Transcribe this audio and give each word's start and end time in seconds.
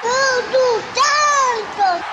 Tudo 0.00 0.80
Santos! 0.94 2.06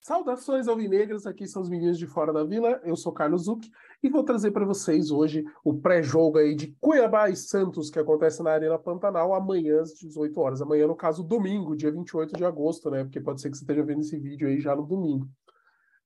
Saudações 0.00 0.68
alvinegras, 0.68 1.26
aqui 1.26 1.48
são 1.48 1.60
os 1.60 1.68
meninos 1.68 1.98
de 1.98 2.06
Fora 2.06 2.32
da 2.32 2.44
Vila, 2.44 2.80
eu 2.84 2.94
sou 2.94 3.12
Carlos 3.12 3.46
Zuc 3.46 3.68
e 4.00 4.08
vou 4.08 4.22
trazer 4.22 4.52
para 4.52 4.64
vocês 4.64 5.10
hoje 5.10 5.44
o 5.64 5.74
pré-jogo 5.74 6.38
aí 6.38 6.54
de 6.54 6.76
Cuiabá 6.80 7.28
e 7.28 7.34
Santos, 7.34 7.90
que 7.90 7.98
acontece 7.98 8.40
na 8.40 8.52
Arena 8.52 8.78
Pantanal 8.78 9.34
amanhã 9.34 9.80
às 9.80 9.94
18 9.94 10.40
horas. 10.40 10.62
Amanhã, 10.62 10.86
no 10.86 10.94
caso, 10.94 11.24
domingo, 11.24 11.74
dia 11.74 11.90
28 11.90 12.36
de 12.36 12.44
agosto, 12.44 12.88
né? 12.88 13.02
Porque 13.02 13.20
pode 13.20 13.40
ser 13.40 13.50
que 13.50 13.56
você 13.56 13.64
esteja 13.64 13.82
vendo 13.82 14.02
esse 14.02 14.16
vídeo 14.16 14.46
aí 14.46 14.60
já 14.60 14.76
no 14.76 14.86
domingo. 14.86 15.28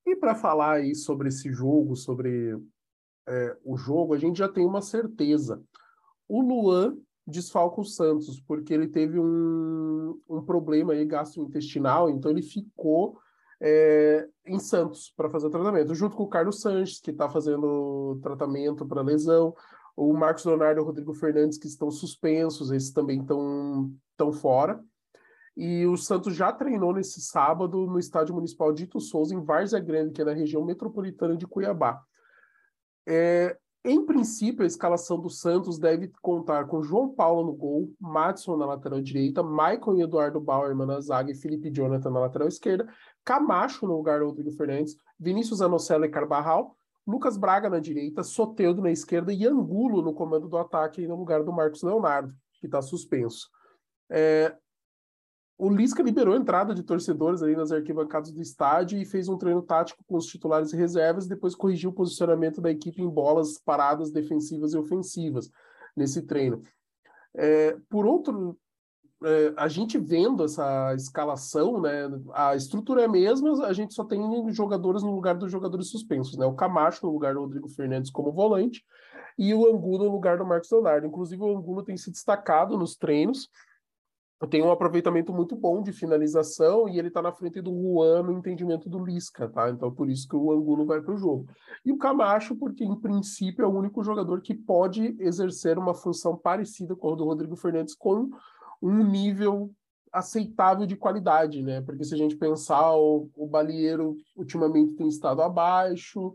E 0.06 0.16
para 0.16 0.34
falar 0.34 0.76
aí 0.76 0.94
sobre 0.94 1.28
esse 1.28 1.52
jogo, 1.52 1.94
sobre 1.94 2.58
é, 3.28 3.56
o 3.62 3.76
jogo, 3.76 4.14
a 4.14 4.18
gente 4.18 4.38
já 4.38 4.48
tem 4.48 4.64
uma 4.64 4.80
certeza. 4.80 5.62
O 6.26 6.40
Luan 6.40 6.96
desfalca 7.30 7.80
o 7.80 7.84
Santos, 7.84 8.40
porque 8.40 8.74
ele 8.74 8.88
teve 8.88 9.18
um, 9.18 10.20
um 10.28 10.42
problema 10.42 10.92
aí 10.92 11.04
gastrointestinal, 11.04 12.10
então 12.10 12.30
ele 12.30 12.42
ficou 12.42 13.18
é, 13.60 14.28
em 14.46 14.58
Santos 14.58 15.12
para 15.16 15.30
fazer 15.30 15.46
o 15.46 15.50
tratamento, 15.50 15.94
junto 15.94 16.16
com 16.16 16.24
o 16.24 16.28
Carlos 16.28 16.60
Sanches, 16.60 17.00
que 17.00 17.10
está 17.10 17.28
fazendo 17.28 18.18
tratamento 18.22 18.86
para 18.86 19.02
lesão, 19.02 19.54
o 19.96 20.12
Marcos 20.12 20.44
Leonardo 20.44 20.80
e 20.80 20.82
o 20.82 20.86
Rodrigo 20.86 21.12
Fernandes, 21.12 21.58
que 21.58 21.66
estão 21.66 21.90
suspensos, 21.90 22.70
esses 22.70 22.90
também 22.90 23.20
estão 23.20 24.32
fora. 24.32 24.82
E 25.56 25.84
o 25.86 25.96
Santos 25.96 26.34
já 26.34 26.52
treinou 26.52 26.94
nesse 26.94 27.20
sábado 27.20 27.86
no 27.86 27.98
Estádio 27.98 28.34
Municipal 28.34 28.72
Dito 28.72 29.00
Souza, 29.00 29.34
em 29.34 29.44
Várzea 29.44 29.80
Grande, 29.80 30.12
que 30.12 30.22
é 30.22 30.24
na 30.24 30.32
região 30.32 30.64
metropolitana 30.64 31.36
de 31.36 31.46
Cuiabá. 31.46 32.02
É, 33.06 33.58
em 33.84 34.04
princípio, 34.04 34.62
a 34.62 34.66
escalação 34.66 35.18
do 35.18 35.30
Santos 35.30 35.78
deve 35.78 36.12
contar 36.20 36.66
com 36.66 36.82
João 36.82 37.08
Paulo 37.08 37.46
no 37.46 37.52
gol, 37.52 37.90
Madison 37.98 38.56
na 38.56 38.66
lateral 38.66 39.00
direita, 39.00 39.42
Maicon 39.42 39.96
e 39.96 40.02
Eduardo 40.02 40.38
Bauerman 40.40 40.86
na 40.86 41.00
zaga 41.00 41.30
e 41.30 41.34
Felipe 41.34 41.70
Jonathan 41.70 42.10
na 42.10 42.20
lateral 42.20 42.48
esquerda, 42.48 42.86
Camacho 43.24 43.86
no 43.86 43.96
lugar 43.96 44.20
do 44.20 44.26
Rodrigo 44.26 44.50
Fernandes, 44.50 44.96
Vinícius 45.18 45.62
Anocelo 45.62 46.04
e 46.04 46.10
Carbarral, 46.10 46.76
Lucas 47.06 47.36
Braga 47.36 47.70
na 47.70 47.80
direita, 47.80 48.22
Soteudo 48.22 48.82
na 48.82 48.90
esquerda 48.90 49.32
e 49.32 49.46
Angulo 49.46 50.02
no 50.02 50.12
comando 50.12 50.48
do 50.48 50.58
ataque 50.58 51.06
no 51.06 51.16
lugar 51.16 51.42
do 51.42 51.52
Marcos 51.52 51.82
Leonardo, 51.82 52.34
que 52.60 52.66
está 52.66 52.82
suspenso. 52.82 53.48
É, 54.10 54.54
o 55.60 55.68
Lisca 55.68 56.02
liberou 56.02 56.32
a 56.32 56.38
entrada 56.38 56.74
de 56.74 56.82
torcedores 56.82 57.42
ali 57.42 57.54
nas 57.54 57.70
arquibancadas 57.70 58.32
do 58.32 58.40
estádio 58.40 58.98
e 58.98 59.04
fez 59.04 59.28
um 59.28 59.36
treino 59.36 59.60
tático 59.60 60.02
com 60.08 60.16
os 60.16 60.24
titulares 60.24 60.72
e 60.72 60.76
reservas, 60.76 61.26
depois 61.26 61.54
corrigiu 61.54 61.90
o 61.90 61.92
posicionamento 61.92 62.62
da 62.62 62.70
equipe 62.70 63.02
em 63.02 63.08
bolas 63.08 63.58
paradas 63.58 64.10
defensivas 64.10 64.72
e 64.72 64.78
ofensivas 64.78 65.50
nesse 65.94 66.22
treino. 66.22 66.62
É, 67.36 67.76
por 67.90 68.06
outro, 68.06 68.58
é, 69.22 69.52
a 69.54 69.68
gente 69.68 69.98
vendo 69.98 70.44
essa 70.44 70.94
escalação, 70.94 71.78
né, 71.78 72.08
a 72.32 72.56
estrutura 72.56 73.02
é 73.02 73.04
a 73.04 73.08
mesma, 73.08 73.66
a 73.66 73.72
gente 73.74 73.92
só 73.92 74.02
tem 74.02 74.50
jogadores 74.54 75.02
no 75.02 75.14
lugar 75.14 75.34
dos 75.34 75.52
jogadores 75.52 75.90
suspensos, 75.90 76.38
né? 76.38 76.46
O 76.46 76.54
Camacho 76.54 77.04
no 77.04 77.12
lugar 77.12 77.34
do 77.34 77.40
Rodrigo 77.40 77.68
Fernandes 77.68 78.10
como 78.10 78.32
volante 78.32 78.82
e 79.38 79.52
o 79.52 79.66
Angulo 79.66 80.04
no 80.04 80.12
lugar 80.12 80.38
do 80.38 80.46
Marcos 80.46 80.70
Leonardo. 80.70 81.06
Inclusive, 81.06 81.42
o 81.42 81.54
Angulo 81.54 81.82
tem 81.82 81.98
se 81.98 82.10
destacado 82.10 82.78
nos 82.78 82.96
treinos 82.96 83.50
tem 84.48 84.62
um 84.62 84.70
aproveitamento 84.70 85.32
muito 85.32 85.54
bom 85.54 85.82
de 85.82 85.92
finalização 85.92 86.88
e 86.88 86.98
ele 86.98 87.08
está 87.08 87.20
na 87.20 87.32
frente 87.32 87.60
do 87.60 87.70
Juan 87.70 88.22
no 88.22 88.32
entendimento 88.32 88.88
do 88.88 89.04
Lisca, 89.04 89.48
tá? 89.48 89.68
Então 89.68 89.92
por 89.92 90.08
isso 90.08 90.26
que 90.26 90.34
o 90.34 90.50
Angulo 90.50 90.86
vai 90.86 91.00
para 91.02 91.14
o 91.14 91.18
jogo. 91.18 91.46
E 91.84 91.92
o 91.92 91.98
Camacho, 91.98 92.56
porque 92.56 92.82
em 92.82 92.98
princípio 92.98 93.64
é 93.64 93.68
o 93.68 93.76
único 93.76 94.02
jogador 94.02 94.40
que 94.40 94.54
pode 94.54 95.14
exercer 95.20 95.78
uma 95.78 95.92
função 95.92 96.36
parecida 96.36 96.96
com 96.96 97.12
a 97.12 97.16
do 97.16 97.24
Rodrigo 97.24 97.54
Fernandes 97.54 97.94
com 97.94 98.30
um 98.80 99.04
nível 99.04 99.70
aceitável 100.10 100.86
de 100.86 100.96
qualidade, 100.96 101.62
né? 101.62 101.82
Porque 101.82 102.02
se 102.02 102.14
a 102.14 102.16
gente 102.16 102.34
pensar, 102.34 102.96
o, 102.96 103.28
o 103.36 103.46
Balieiro 103.46 104.16
ultimamente 104.34 104.94
tem 104.94 105.06
estado 105.06 105.42
abaixo, 105.42 106.34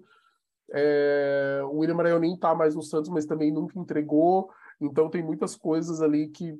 é, 0.72 1.61
o 1.66 1.80
William 1.80 1.95
Maranhão 1.95 2.20
nem 2.20 2.36
está 2.36 2.54
mais 2.54 2.76
no 2.76 2.82
Santos, 2.83 3.10
mas 3.10 3.26
também 3.26 3.52
nunca 3.52 3.77
entregou. 3.80 4.49
Então 4.80 5.10
tem 5.10 5.23
muitas 5.23 5.55
coisas 5.55 6.02
ali 6.02 6.27
que 6.30 6.55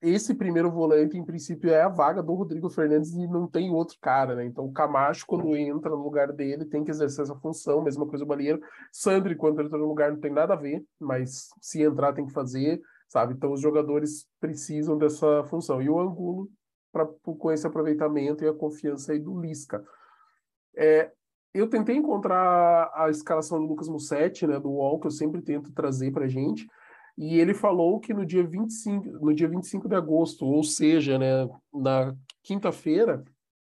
esse 0.00 0.34
primeiro 0.34 0.70
volante, 0.70 1.16
em 1.16 1.24
princípio, 1.24 1.70
é 1.70 1.82
a 1.82 1.88
vaga 1.88 2.22
do 2.22 2.34
Rodrigo 2.34 2.68
Fernandes 2.68 3.12
e 3.14 3.26
não 3.26 3.48
tem 3.48 3.70
outro 3.70 3.96
cara, 4.00 4.34
né? 4.34 4.44
Então, 4.44 4.64
o 4.64 4.72
Camacho, 4.72 5.24
quando 5.26 5.56
entra 5.56 5.90
no 5.90 6.02
lugar 6.02 6.32
dele, 6.32 6.64
tem 6.66 6.84
que 6.84 6.90
exercer 6.90 7.24
essa 7.24 7.34
função, 7.36 7.82
mesma 7.82 8.06
coisa 8.06 8.24
o 8.24 8.26
Balieiro. 8.26 8.60
Sandri, 8.92 9.34
quando 9.34 9.62
entra 9.62 9.78
no 9.78 9.86
lugar, 9.86 10.12
não 10.12 10.20
tem 10.20 10.32
nada 10.32 10.52
a 10.52 10.56
ver, 10.56 10.84
mas 11.00 11.48
se 11.60 11.82
entrar, 11.82 12.12
tem 12.12 12.26
que 12.26 12.32
fazer, 12.32 12.80
sabe? 13.08 13.34
Então, 13.34 13.52
os 13.52 13.60
jogadores 13.60 14.26
precisam 14.38 14.98
dessa 14.98 15.44
função. 15.44 15.80
E 15.80 15.88
o 15.88 15.98
Angulo, 15.98 16.48
pra, 16.92 17.06
com 17.06 17.50
esse 17.50 17.66
aproveitamento 17.66 18.44
e 18.44 18.48
a 18.48 18.54
confiança 18.54 19.12
aí 19.12 19.18
do 19.18 19.40
Lisca. 19.40 19.82
É, 20.76 21.10
eu 21.54 21.68
tentei 21.68 21.96
encontrar 21.96 22.90
a 22.94 23.08
escalação 23.08 23.58
do 23.58 23.66
Lucas 23.66 23.88
Mussetti, 23.88 24.46
né, 24.46 24.60
do 24.60 24.70
UOL, 24.70 25.00
que 25.00 25.06
eu 25.06 25.10
sempre 25.10 25.40
tento 25.40 25.72
trazer 25.72 26.12
pra 26.12 26.28
gente, 26.28 26.66
e 27.16 27.40
ele 27.40 27.54
falou 27.54 27.98
que 27.98 28.12
no 28.12 28.26
dia 28.26 28.46
25, 28.46 29.08
no 29.24 29.32
dia 29.32 29.48
25 29.48 29.88
de 29.88 29.94
agosto, 29.94 30.44
ou 30.44 30.62
seja, 30.62 31.18
né, 31.18 31.48
na 31.72 32.14
quinta-feira, 32.42 33.24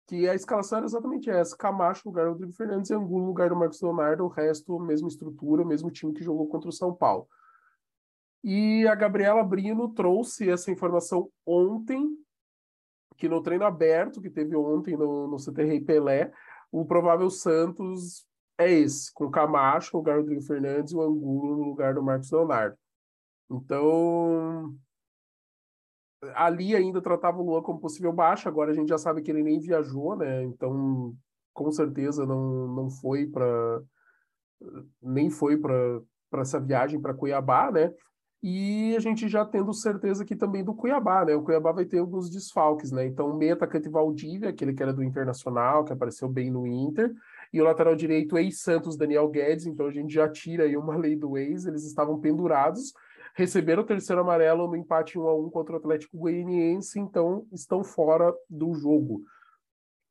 que 0.08 0.28
a 0.30 0.36
escalação 0.36 0.78
era 0.78 0.86
exatamente 0.86 1.30
essa: 1.30 1.58
Camacho 1.58 2.04
no 2.06 2.12
lugar 2.12 2.26
do 2.26 2.32
Rodrigo 2.34 2.54
Fernandes 2.54 2.92
e 2.92 2.94
Angulo 2.94 3.22
no 3.22 3.28
lugar 3.28 3.50
do 3.50 3.56
Marcos 3.56 3.82
Leonardo, 3.82 4.24
o 4.24 4.28
resto, 4.28 4.80
mesma 4.80 5.08
estrutura, 5.08 5.66
mesmo 5.66 5.90
time 5.90 6.14
que 6.14 6.24
jogou 6.24 6.48
contra 6.48 6.70
o 6.70 6.74
São 6.74 6.94
Paulo. 6.94 7.28
E 8.44 8.88
a 8.88 8.96
Gabriela 8.96 9.44
Brino 9.44 9.90
trouxe 9.90 10.50
essa 10.50 10.72
informação 10.72 11.30
ontem, 11.46 12.08
que 13.18 13.28
no 13.28 13.42
treino 13.42 13.66
aberto 13.66 14.22
que 14.22 14.30
teve 14.30 14.56
ontem 14.56 14.96
no, 14.96 15.28
no 15.28 15.38
CT 15.38 15.64
Rei 15.64 15.82
Pelé, 15.82 16.32
o 16.72 16.86
provável 16.86 17.30
Santos 17.30 18.26
é 18.58 18.72
esse, 18.72 19.12
com 19.14 19.30
Camacho 19.30 19.92
no 19.94 20.00
lugar 20.00 20.16
do 20.16 20.22
Rodrigo 20.22 20.42
Fernandes 20.42 20.94
e 20.94 20.96
o 20.96 21.02
Angulo 21.02 21.58
no 21.58 21.64
lugar 21.64 21.96
do 21.96 22.04
Marcos 22.04 22.32
Leonardo. 22.32 22.78
Então, 23.50 24.76
ali 26.36 26.76
ainda 26.76 27.02
tratava 27.02 27.40
o 27.40 27.44
Luan 27.44 27.62
como 27.62 27.80
possível 27.80 28.14
baixa, 28.14 28.50
agora 28.50 28.72
a 28.72 28.76
gente 28.76 28.90
já 28.90 28.98
sabe 28.98 29.22
que 29.22 29.32
ele 29.32 29.44
nem 29.44 29.60
viajou, 29.60 30.16
né? 30.16 30.44
Então, 30.44 31.16
com 31.54 31.72
certeza 31.72 32.26
não, 32.26 32.68
não 32.68 32.90
foi 32.90 33.26
para 33.26 33.82
nem 35.02 35.30
foi 35.30 35.58
para 35.58 36.42
essa 36.42 36.60
viagem 36.60 37.00
para 37.00 37.14
Cuiabá, 37.14 37.72
né? 37.72 37.94
E 38.42 38.96
a 38.96 39.00
gente 39.00 39.28
já 39.28 39.44
tendo 39.46 39.74
certeza 39.74 40.24
aqui 40.24 40.34
também 40.34 40.64
do 40.64 40.74
Cuiabá, 40.74 41.26
né? 41.26 41.36
O 41.36 41.44
Cuiabá 41.44 41.74
vai 41.74 41.84
ter 41.86 42.00
alguns 42.00 42.30
desfalques, 42.30 42.90
né? 42.90 43.06
Então, 43.06 43.30
o 43.30 43.38
meia 43.38 43.54
atacante 43.54 43.90
Valdívia, 43.90 44.50
aquele 44.50 44.74
que 44.74 44.82
era 44.82 44.94
do 44.94 45.04
Internacional, 45.04 45.84
que 45.84 45.92
apareceu 45.92 46.30
bem 46.30 46.50
no 46.50 46.66
Inter, 46.66 47.14
e 47.52 47.60
o 47.60 47.66
lateral 47.66 47.96
direito 47.96 48.38
ex-Santos 48.38 48.96
Daniel 48.96 49.28
Guedes, 49.28 49.66
então 49.66 49.88
a 49.88 49.92
gente 49.92 50.14
já 50.14 50.30
tira 50.30 50.64
aí 50.64 50.78
uma 50.78 50.96
lei 50.96 51.18
do 51.18 51.38
ex, 51.38 51.66
eles 51.66 51.84
estavam 51.84 52.20
pendurados, 52.20 52.94
receberam 53.40 53.84
o 53.84 53.86
terceiro 53.86 54.22
amarelo 54.22 54.68
no 54.68 54.76
empate 54.76 55.18
1 55.18 55.26
a 55.26 55.34
1 55.34 55.50
contra 55.50 55.74
o 55.76 55.78
Atlético 55.78 56.18
Goianiense, 56.18 57.00
então 57.00 57.48
estão 57.54 57.86
fora 57.86 58.34
do 58.50 58.74
jogo. 58.74 59.22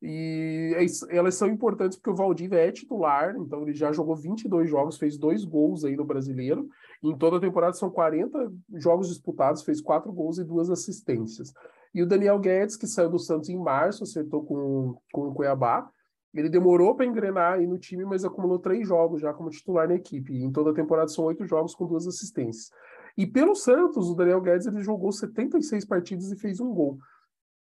E 0.01 0.73
é 0.75 1.15
elas 1.15 1.35
são 1.35 1.47
importantes 1.47 1.97
porque 1.97 2.09
o 2.09 2.15
Valdívia 2.15 2.57
é 2.57 2.71
titular, 2.71 3.35
então 3.37 3.61
ele 3.61 3.73
já 3.73 3.91
jogou 3.91 4.15
22 4.15 4.67
jogos, 4.67 4.97
fez 4.97 5.15
dois 5.15 5.45
gols 5.45 5.85
aí 5.85 5.95
no 5.95 6.05
Brasileiro. 6.05 6.67
em 7.03 7.15
toda 7.17 7.37
a 7.37 7.39
temporada 7.39 7.73
são 7.73 7.91
40 7.91 8.51
jogos 8.75 9.09
disputados, 9.09 9.61
fez 9.61 9.79
quatro 9.79 10.11
gols 10.11 10.39
e 10.39 10.43
duas 10.43 10.71
assistências. 10.71 11.53
E 11.93 12.01
o 12.01 12.07
Daniel 12.07 12.39
Guedes, 12.39 12.77
que 12.77 12.87
saiu 12.87 13.09
do 13.09 13.19
Santos 13.19 13.49
em 13.49 13.57
março, 13.57 14.03
acertou 14.03 14.43
com, 14.43 14.97
com 15.11 15.27
o 15.27 15.33
Cuiabá. 15.33 15.87
Ele 16.33 16.49
demorou 16.49 16.95
para 16.95 17.05
engrenar 17.05 17.53
aí 17.53 17.67
no 17.67 17.77
time, 17.77 18.05
mas 18.05 18.23
acumulou 18.23 18.57
três 18.57 18.87
jogos 18.87 19.21
já 19.21 19.33
como 19.33 19.49
titular 19.49 19.87
na 19.87 19.95
equipe. 19.95 20.33
E 20.33 20.43
em 20.43 20.51
toda 20.51 20.71
a 20.71 20.73
temporada 20.73 21.09
são 21.09 21.25
oito 21.25 21.45
jogos 21.45 21.75
com 21.75 21.85
duas 21.85 22.07
assistências. 22.07 22.71
E 23.19 23.27
pelo 23.27 23.53
Santos, 23.53 24.09
o 24.09 24.15
Daniel 24.15 24.39
Guedes 24.39 24.65
ele 24.65 24.81
jogou 24.81 25.11
76 25.11 25.83
partidas 25.83 26.31
e 26.31 26.37
fez 26.37 26.61
um 26.61 26.73
gol. 26.73 26.97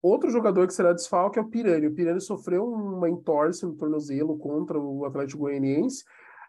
Outro 0.01 0.31
jogador 0.31 0.65
que 0.65 0.73
será 0.73 0.93
desfalque 0.93 1.41
é 1.41 1.43
o 1.43 1.49
Pirani. 1.49 1.89
O 1.89 1.93
Pirani 1.93 2.21
sofreu 2.21 2.65
uma 2.73 3.11
entorse 3.11 3.67
no 3.67 3.75
tornozelo 3.75 4.39
contra 4.39 4.79
o 4.79 5.05
Atlético 5.05 5.41
Goianiense. 5.41 6.05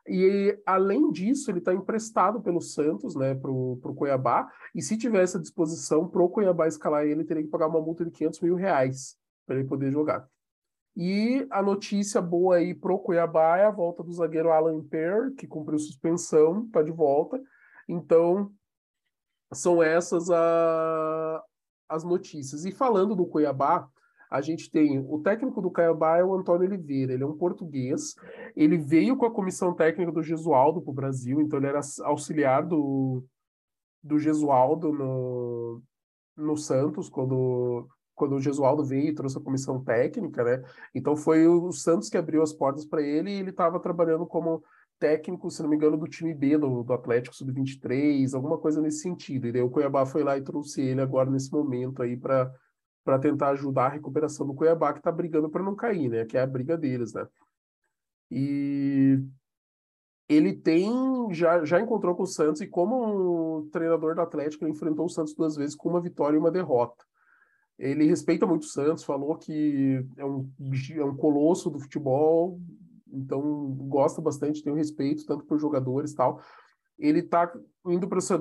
E 0.07 0.56
além 0.68 1.12
disso, 1.12 1.50
ele 1.50 1.57
está 1.57 1.74
emprestado 1.74 2.44
pelo 2.44 2.62
Santos, 2.62 3.15
né, 3.15 3.33
para 3.33 3.50
o 3.50 3.95
Cuiabá. 3.95 4.48
E 4.75 4.83
se 4.83 4.95
tivesse 4.95 5.36
a 5.36 5.42
disposição 5.42 6.07
para 6.07 6.21
o 6.21 6.30
Cuiabá 6.30 6.68
escalar 6.68 7.03
ele, 7.03 7.24
teria 7.24 7.42
que 7.42 7.50
pagar 7.50 7.69
uma 7.69 7.81
multa 7.81 8.06
de 8.06 8.12
500 8.12 8.42
mil 8.42 8.53
reais 8.53 9.18
para 9.48 9.56
ele 9.56 9.68
poder 9.68 9.92
jogar. 9.92 10.30
E 10.95 11.48
a 11.50 11.63
notícia 11.63 12.21
boa 12.21 12.57
aí 12.57 12.75
pro 12.75 13.00
Cuiabá 13.00 13.57
é 13.57 13.65
a 13.65 13.71
volta 13.71 14.03
do 14.03 14.13
zagueiro 14.13 14.51
Alan 14.51 14.83
Per, 14.83 15.33
que 15.33 15.48
cumpriu 15.48 15.80
suspensão, 15.80 16.65
está 16.65 16.83
de 16.83 16.92
volta. 16.92 17.42
Então, 17.89 18.51
são 19.53 19.81
essas 19.81 20.30
a, 20.30 21.44
as 21.89 22.03
notícias. 22.03 22.65
E 22.65 22.71
falando 22.71 23.15
do 23.15 23.25
Cuiabá, 23.25 23.88
a 24.30 24.39
gente 24.39 24.71
tem 24.71 24.98
o 24.98 25.19
técnico 25.19 25.62
do 25.62 25.69
Cuiabá 25.69 26.18
é 26.18 26.24
o 26.24 26.33
Antônio 26.33 26.65
Oliveira, 26.65 27.13
ele 27.13 27.24
é 27.24 27.27
um 27.27 27.38
português, 27.38 28.15
ele 28.56 28.77
veio 28.77 29.18
com 29.18 29.25
a 29.25 29.31
comissão 29.31 29.74
técnica 29.74 30.09
do 30.09 30.24
Gesualdo 30.24 30.81
para 30.81 30.92
o 30.92 30.95
Brasil, 30.95 31.42
então 31.42 31.59
ele 31.59 31.68
era 31.68 31.81
auxiliar 32.03 32.65
do, 32.65 33.25
do 34.01 34.18
Gesualdo 34.18 34.94
no, 34.94 35.81
no 36.38 36.56
Santos, 36.56 37.09
quando, 37.09 37.89
quando 38.15 38.36
o 38.36 38.39
Gesualdo 38.39 38.86
veio 38.86 39.09
e 39.09 39.13
trouxe 39.13 39.38
a 39.38 39.42
comissão 39.42 39.83
técnica, 39.83 40.45
né? 40.45 40.63
Então 40.95 41.18
foi 41.18 41.45
o 41.45 41.69
Santos 41.74 42.07
que 42.07 42.18
abriu 42.18 42.42
as 42.42 42.53
portas 42.53 42.86
para 42.86 43.01
ele 43.01 43.31
e 43.31 43.39
ele 43.39 43.50
estava 43.50 43.81
trabalhando 43.81 44.25
como 44.25 44.63
técnico, 45.01 45.50
se 45.50 45.63
não 45.63 45.69
me 45.69 45.75
engano, 45.75 45.98
do 45.98 46.07
time 46.07 46.31
B 46.31 46.59
do, 46.59 46.83
do 46.83 46.94
Atlético 46.94 47.36
Sub-23, 47.36 48.36
alguma 48.36 48.59
coisa 48.59 48.80
nesse 48.80 49.00
sentido. 49.00 49.48
E 49.48 49.51
daí 49.51 49.62
o 49.63 49.69
Cuiabá 49.69 50.06
foi 50.06 50.24
lá 50.24 50.38
e 50.38 50.44
trouxe 50.44 50.80
ele 50.81 51.01
agora 51.01 51.30
nesse 51.30 51.51
momento 51.51 52.03
aí 52.03 52.15
para 52.15 52.53
para 53.03 53.18
tentar 53.18 53.50
ajudar 53.50 53.88
a 53.88 53.89
recuperação 53.89 54.45
do 54.45 54.53
Cuiabá, 54.53 54.94
que 54.94 55.00
está 55.00 55.12
brigando 55.12 55.50
para 55.50 55.63
não 55.63 55.75
cair, 55.75 56.07
né? 56.07 56.24
Que 56.24 56.38
é 56.38 56.42
a 56.42 56.45
briga 56.45 56.77
deles, 56.77 57.13
né? 57.13 57.27
E 58.30 59.19
ele 60.30 60.53
tem 60.53 60.88
já, 61.31 61.65
já 61.65 61.81
encontrou 61.81 62.15
com 62.15 62.21
o 62.21 62.27
Santos 62.27 62.62
e 62.62 62.68
como 62.68 63.68
treinador 63.71 64.13
do 64.13 64.21
Atlético 64.21 64.63
ele 64.63 64.71
enfrentou 64.71 65.06
o 65.06 65.09
Santos 65.09 65.33
duas 65.33 65.56
vezes 65.56 65.75
com 65.75 65.89
uma 65.89 66.00
vitória 66.00 66.38
e 66.38 66.39
uma 66.39 66.51
derrota. 66.51 67.03
Ele 67.80 68.06
respeita 68.06 68.45
muito 68.45 68.62
o 68.62 68.68
Santos, 68.68 69.03
falou 69.03 69.36
que 69.36 70.06
é 70.15 70.24
um, 70.24 70.48
é 70.95 71.03
um 71.03 71.18
colosso 71.18 71.71
do 71.71 71.80
futebol, 71.80 72.62
então 73.12 73.42
gosta 73.88 74.22
bastante, 74.22 74.63
tem 74.63 74.75
respeito 74.75 75.25
tanto 75.25 75.46
por 75.46 75.60
jogadores 75.60 76.13
tal. 76.13 76.42
Ele 76.98 77.19
está 77.19 77.52
indo 77.88 78.08
para 78.08 78.19
a 78.19 78.22
sua 78.22 78.38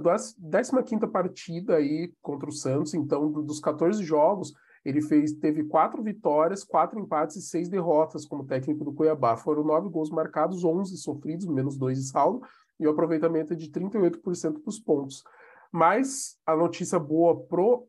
15 0.82 1.06
partida 1.08 1.76
aí 1.76 2.12
contra 2.20 2.48
o 2.48 2.52
Santos, 2.52 2.94
então 2.94 3.30
dos 3.30 3.60
14 3.60 4.04
jogos, 4.04 4.52
ele 4.84 5.00
fez, 5.00 5.32
teve 5.32 5.64
quatro 5.64 6.02
vitórias, 6.02 6.64
quatro 6.64 6.98
empates 6.98 7.36
e 7.36 7.42
seis 7.42 7.68
derrotas 7.68 8.26
como 8.26 8.46
técnico 8.46 8.84
do 8.84 8.92
Cuiabá. 8.92 9.36
Foram 9.36 9.62
nove 9.64 9.88
gols 9.88 10.10
marcados, 10.10 10.64
11 10.64 10.96
sofridos, 10.96 11.46
menos 11.46 11.76
dois 11.76 11.98
de 11.98 12.04
saldo, 12.04 12.42
e 12.78 12.86
o 12.86 12.90
aproveitamento 12.90 13.52
é 13.52 13.56
de 13.56 13.70
38% 13.70 14.62
dos 14.62 14.78
pontos. 14.78 15.22
Mas 15.70 16.38
a 16.46 16.56
notícia 16.56 16.98
boa 16.98 17.38
pro 17.38 17.86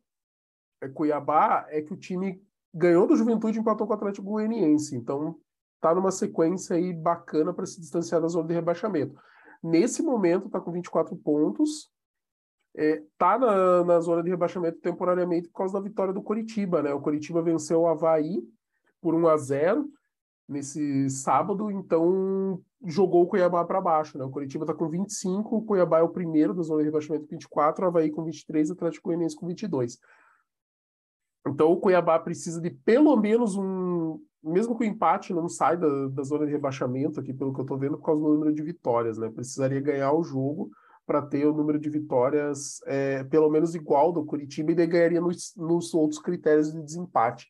é, 0.81 0.89
Cuiabá 0.89 1.65
é 1.69 1.81
que 1.81 1.93
o 1.93 1.97
time 1.97 2.41
ganhou 2.73 3.07
do 3.07 3.15
Juventude 3.15 3.57
e 3.57 3.61
empatou 3.61 3.87
com 3.87 3.93
o 3.93 3.95
Atlético 3.95 4.27
Goianiense. 4.27 4.95
Então, 4.95 5.37
tá 5.81 5.93
numa 5.93 6.11
sequência 6.11 6.75
aí 6.75 6.93
bacana 6.93 7.51
para 7.51 7.65
se 7.65 7.81
distanciar 7.81 8.21
da 8.21 8.27
zona 8.27 8.47
de 8.47 8.53
rebaixamento. 8.53 9.19
Nesse 9.61 10.01
momento, 10.01 10.45
está 10.45 10.59
com 10.59 10.71
24 10.71 11.15
pontos, 11.17 11.91
é, 12.75 13.03
tá 13.17 13.37
na, 13.37 13.83
na 13.83 13.99
zona 13.99 14.23
de 14.23 14.29
rebaixamento 14.29 14.79
temporariamente 14.79 15.49
por 15.49 15.57
causa 15.57 15.73
da 15.73 15.81
vitória 15.81 16.13
do 16.13 16.21
Coritiba, 16.21 16.81
né? 16.81 16.93
O 16.93 17.01
Coritiba 17.01 17.41
venceu 17.41 17.81
o 17.81 17.87
Havaí 17.87 18.41
por 19.01 19.13
1 19.13 19.27
a 19.27 19.37
0 19.37 19.89
nesse 20.47 21.09
sábado, 21.09 21.71
então 21.71 22.61
jogou 22.85 23.23
o 23.23 23.27
Cuiabá 23.27 23.63
para 23.65 23.81
baixo, 23.81 24.17
né? 24.17 24.23
O 24.23 24.29
Coritiba 24.29 24.63
está 24.63 24.73
com 24.73 24.89
25, 24.89 25.57
o 25.57 25.61
Cuiabá 25.63 25.99
é 25.99 26.03
o 26.03 26.09
primeiro 26.09 26.53
da 26.53 26.61
zona 26.61 26.79
de 26.79 26.85
rebaixamento 26.85 27.25
com 27.25 27.31
24, 27.31 27.83
o 27.83 27.87
Havaí 27.87 28.11
com 28.11 28.23
23, 28.23 28.69
o 28.69 28.73
Atlético 28.73 29.09
Goianiense 29.09 29.35
com 29.35 29.47
22. 29.47 29.99
Então 31.47 31.71
o 31.71 31.79
Cuiabá 31.79 32.19
precisa 32.19 32.61
de 32.61 32.69
pelo 32.69 33.15
menos 33.15 33.55
um, 33.55 33.63
mesmo 34.43 34.77
que 34.77 34.83
o 34.83 34.87
empate 34.87 35.33
não 35.33 35.47
sai 35.47 35.77
da, 35.77 36.07
da 36.07 36.23
zona 36.23 36.45
de 36.45 36.51
rebaixamento 36.51 37.19
aqui, 37.19 37.33
pelo 37.33 37.53
que 37.53 37.59
eu 37.59 37.63
estou 37.63 37.77
vendo, 37.77 37.97
por 37.97 38.05
causa 38.05 38.21
do 38.21 38.33
número 38.33 38.53
de 38.53 38.63
vitórias, 38.63 39.17
né? 39.17 39.29
Precisaria 39.29 39.79
ganhar 39.79 40.11
o 40.13 40.23
jogo 40.23 40.71
para 41.05 41.21
ter 41.21 41.45
o 41.45 41.53
número 41.53 41.79
de 41.79 41.89
vitórias 41.89 42.81
é, 42.85 43.23
pelo 43.25 43.49
menos 43.49 43.75
igual 43.75 44.11
do 44.11 44.25
Curitiba 44.25 44.71
e 44.71 44.75
daí 44.75 44.87
ganharia 44.87 45.21
nos, 45.21 45.53
nos, 45.55 45.93
outros 45.93 46.19
critérios 46.19 46.71
de 46.71 46.81
desempate. 46.81 47.47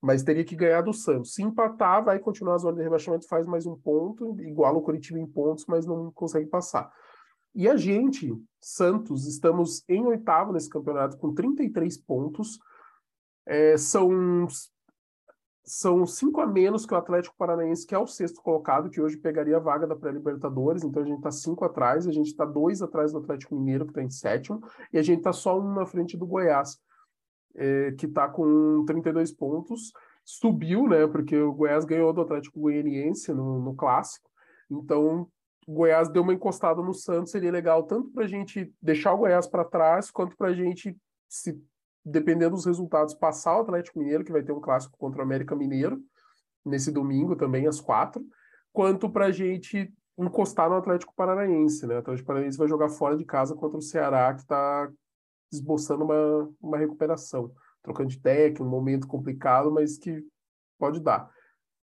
Mas 0.00 0.22
teria 0.22 0.44
que 0.44 0.56
ganhar 0.56 0.82
do 0.82 0.92
Santos. 0.92 1.32
Se 1.32 1.42
empatar, 1.42 2.04
vai 2.04 2.18
continuar 2.18 2.54
a 2.54 2.58
zona 2.58 2.76
de 2.76 2.82
rebaixamento, 2.82 3.26
faz 3.26 3.46
mais 3.46 3.66
um 3.66 3.76
ponto, 3.76 4.38
igual 4.40 4.76
o 4.76 4.82
Curitiba 4.82 5.18
em 5.18 5.26
pontos, 5.26 5.64
mas 5.66 5.86
não 5.86 6.10
consegue 6.12 6.46
passar. 6.46 6.92
E 7.54 7.68
a 7.68 7.76
gente, 7.76 8.36
Santos, 8.60 9.26
estamos 9.26 9.84
em 9.88 10.04
oitavo 10.04 10.52
nesse 10.52 10.68
campeonato 10.68 11.16
com 11.16 11.32
33 11.32 11.96
pontos. 11.98 12.58
É, 13.46 13.76
são 13.76 14.46
são 15.64 16.06
cinco 16.06 16.40
a 16.40 16.46
menos 16.46 16.84
que 16.84 16.92
o 16.92 16.96
Atlético 16.96 17.34
Paranaense, 17.38 17.86
que 17.86 17.94
é 17.94 17.98
o 17.98 18.06
sexto 18.06 18.42
colocado, 18.42 18.90
que 18.90 19.00
hoje 19.00 19.16
pegaria 19.16 19.56
a 19.56 19.60
vaga 19.60 19.86
da 19.86 19.96
pré-Libertadores. 19.96 20.84
Então 20.84 21.02
a 21.02 21.06
gente 21.06 21.16
está 21.16 21.30
cinco 21.30 21.64
atrás, 21.64 22.06
a 22.06 22.12
gente 22.12 22.26
está 22.26 22.44
dois 22.44 22.82
atrás 22.82 23.12
do 23.12 23.18
Atlético 23.18 23.56
Mineiro, 23.56 23.86
que 23.86 23.92
está 23.92 24.02
em 24.02 24.10
sétimo, 24.10 24.60
e 24.92 24.98
a 24.98 25.02
gente 25.02 25.18
está 25.18 25.32
só 25.32 25.58
um 25.58 25.72
na 25.72 25.86
frente 25.86 26.16
do 26.16 26.26
Goiás, 26.26 26.78
é, 27.54 27.92
que 27.92 28.04
está 28.04 28.28
com 28.28 28.84
32 28.86 29.32
pontos. 29.32 29.92
Subiu, 30.22 30.86
né? 30.86 31.06
Porque 31.06 31.36
o 31.36 31.52
Goiás 31.52 31.84
ganhou 31.84 32.12
do 32.12 32.20
Atlético 32.20 32.60
Goianiense 32.60 33.32
no, 33.32 33.58
no 33.60 33.74
clássico. 33.74 34.28
Então 34.70 35.28
o 35.66 35.72
Goiás 35.72 36.10
deu 36.10 36.22
uma 36.22 36.34
encostada 36.34 36.82
no 36.82 36.92
Santos, 36.92 37.30
seria 37.30 37.50
legal 37.50 37.84
tanto 37.84 38.10
para 38.10 38.24
a 38.24 38.28
gente 38.28 38.70
deixar 38.82 39.14
o 39.14 39.18
Goiás 39.18 39.46
para 39.46 39.64
trás, 39.64 40.10
quanto 40.10 40.36
para 40.36 40.48
a 40.48 40.54
gente 40.54 40.94
se 41.26 41.58
dependendo 42.04 42.56
dos 42.56 42.66
resultados, 42.66 43.14
passar 43.14 43.56
o 43.56 43.62
Atlético 43.62 43.98
Mineiro, 43.98 44.24
que 44.24 44.32
vai 44.32 44.42
ter 44.42 44.52
um 44.52 44.60
clássico 44.60 44.96
contra 44.98 45.20
o 45.20 45.24
América 45.24 45.56
Mineiro, 45.56 46.02
nesse 46.64 46.90
domingo 46.90 47.36
também, 47.36 47.66
às 47.66 47.80
quatro, 47.80 48.24
quanto 48.72 49.08
para 49.08 49.26
a 49.26 49.32
gente 49.32 49.92
encostar 50.18 50.68
no 50.68 50.76
Atlético 50.76 51.14
Paranaense, 51.14 51.86
né? 51.86 51.96
O 51.96 51.98
Atlético 51.98 52.26
Paranaense 52.26 52.58
vai 52.58 52.68
jogar 52.68 52.88
fora 52.88 53.16
de 53.16 53.24
casa 53.24 53.54
contra 53.54 53.78
o 53.78 53.82
Ceará, 53.82 54.32
que 54.34 54.40
está 54.40 54.90
esboçando 55.52 56.04
uma, 56.04 56.50
uma 56.60 56.78
recuperação, 56.78 57.52
trocando 57.82 58.10
de 58.10 58.20
técnico, 58.20 58.64
um 58.64 58.68
momento 58.68 59.06
complicado, 59.06 59.70
mas 59.72 59.98
que 59.98 60.24
pode 60.78 61.00
dar. 61.00 61.30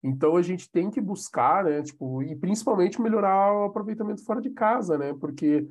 Então 0.02 0.36
a 0.36 0.42
gente 0.42 0.70
tem 0.70 0.90
que 0.90 1.00
buscar, 1.00 1.64
né, 1.64 1.82
tipo, 1.82 2.22
e 2.22 2.34
principalmente 2.34 3.00
melhorar 3.00 3.52
o 3.54 3.64
aproveitamento 3.64 4.24
fora 4.24 4.40
de 4.40 4.50
casa, 4.50 4.96
né? 4.96 5.14
Porque 5.14 5.68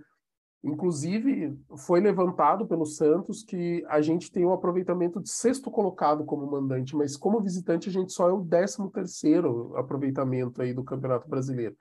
Inclusive, 0.62 1.58
foi 1.78 2.02
levantado 2.02 2.68
pelo 2.68 2.86
Santos 2.86 3.44
que 3.44 3.84
a 3.88 4.02
gente 4.02 4.30
tem 4.30 4.46
um 4.46 4.52
aproveitamento 4.52 5.22
de 5.22 5.30
sexto 5.30 5.72
colocado 5.72 6.26
como 6.26 6.46
mandante, 6.52 6.96
mas 6.98 7.16
como 7.16 7.40
visitante 7.40 7.88
a 7.88 7.92
gente 7.92 8.12
só 8.12 8.30
é 8.30 8.34
o 8.34 8.42
décimo 8.42 8.92
terceiro 8.92 9.76
aproveitamento 9.78 10.62
aí 10.62 10.74
do 10.74 10.84
Campeonato 10.84 11.30
Brasileiro. 11.30 11.78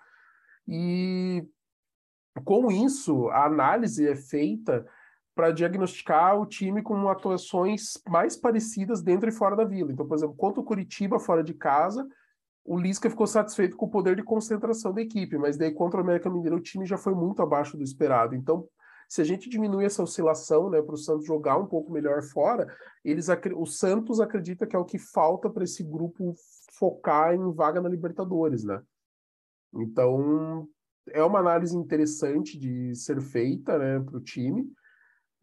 E 0.67 1.45
com 2.45 2.71
isso, 2.71 3.29
a 3.31 3.47
análise 3.47 4.07
é 4.07 4.15
feita 4.15 4.87
para 5.35 5.51
diagnosticar 5.51 6.41
o 6.41 6.47
time 6.47 6.83
com 6.83 7.09
atuações 7.09 8.01
mais 8.09 8.37
parecidas 8.37 9.03
dentro 9.03 9.29
e 9.29 9.33
fora 9.33 9.57
da 9.57 9.65
vila. 9.65 9.93
Então, 9.93 10.07
por 10.07 10.17
exemplo, 10.17 10.37
contra 10.37 10.61
o 10.61 10.65
Curitiba 10.65 11.19
fora 11.19 11.43
de 11.43 11.55
casa, 11.55 12.07
o 12.69 12.79
Lisca 12.79 13.09
ficou 13.09 13.27
satisfeito 13.27 13.79
com 13.79 13.87
o 13.87 13.91
poder 13.91 14.15
de 14.15 14.23
concentração 14.23 14.93
da 14.93 15.01
equipe, 15.01 15.39
mas 15.39 15.57
daí 15.57 15.73
contra 15.73 15.99
o 15.99 16.03
América 16.03 16.29
Mineiro 16.29 16.57
o 16.57 16.61
time 16.61 16.85
já 16.85 16.99
foi 16.99 17.15
muito 17.15 17.41
abaixo 17.41 17.79
do 17.79 17.83
esperado. 17.83 18.35
Então, 18.35 18.69
se 19.09 19.23
a 19.23 19.25
gente 19.25 19.49
diminui 19.49 19.87
essa 19.87 20.03
oscilação, 20.03 20.69
né, 20.69 20.83
para 20.83 20.95
o 20.95 20.99
Santos 20.99 21.25
jogar 21.25 21.57
um 21.57 21.67
pouco 21.67 21.91
melhor 21.91 22.23
fora, 22.23 22.67
eles 23.03 23.29
o 23.57 23.65
Santos 23.65 24.21
acredita 24.21 24.67
que 24.67 24.77
é 24.77 24.79
o 24.79 24.85
que 24.85 24.99
falta 24.99 25.49
para 25.49 25.65
esse 25.65 25.83
grupo 25.83 26.35
focar 26.73 27.35
em 27.35 27.53
vaga 27.55 27.81
na 27.81 27.89
Libertadores, 27.89 28.65
né? 28.65 28.83
Então, 29.75 30.69
é 31.09 31.25
uma 31.25 31.39
análise 31.39 31.75
interessante 31.75 32.59
de 32.59 32.95
ser 32.95 33.19
feita, 33.23 33.79
né, 33.79 33.99
para 33.99 34.19
o 34.19 34.21
time. 34.21 34.71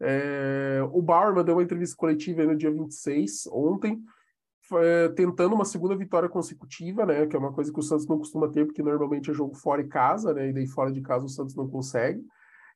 É, 0.00 0.80
o 0.92 1.02
Bauerman 1.02 1.44
deu 1.44 1.56
uma 1.56 1.62
entrevista 1.64 1.96
coletiva 1.96 2.44
no 2.44 2.56
dia 2.56 2.70
26, 2.70 3.48
ontem, 3.50 4.00
é, 4.74 5.08
tentando 5.10 5.54
uma 5.54 5.64
segunda 5.64 5.96
vitória 5.96 6.28
consecutiva, 6.28 7.06
né? 7.06 7.26
Que 7.26 7.36
é 7.36 7.38
uma 7.38 7.52
coisa 7.52 7.72
que 7.72 7.78
o 7.78 7.82
Santos 7.82 8.06
não 8.06 8.18
costuma 8.18 8.48
ter, 8.48 8.64
porque 8.64 8.82
normalmente 8.82 9.30
é 9.30 9.34
jogo 9.34 9.54
fora 9.54 9.82
e 9.82 9.88
casa, 9.88 10.34
né? 10.34 10.48
E 10.48 10.52
daí 10.52 10.66
fora 10.66 10.92
de 10.92 11.00
casa 11.00 11.24
o 11.24 11.28
Santos 11.28 11.54
não 11.54 11.68
consegue. 11.68 12.24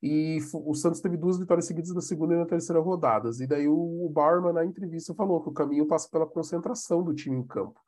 E 0.03 0.39
o 0.55 0.75
Santos 0.75 1.01
teve 1.01 1.17
duas 1.17 1.39
vitórias 1.39 1.67
seguidas 1.67 1.93
na 1.93 2.01
segunda 2.01 2.35
e 2.35 2.39
na 2.39 2.47
terceira 2.47 2.81
rodadas. 2.81 3.41
E 3.41 3.47
daí 3.47 3.69
o 3.69 4.11
Barman, 4.13 4.53
na 4.53 4.65
entrevista, 4.65 5.15
falou 5.15 5.43
que 5.43 5.51
o 5.51 5.53
caminho 5.53 5.87
passa 5.87 6.09
pela 6.11 6.27
concentração 6.27 7.03
do 7.03 7.15
time 7.15 7.37
em 7.37 7.47
campo. 7.47 7.79